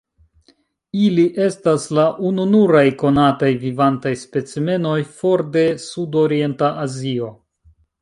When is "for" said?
5.21-5.47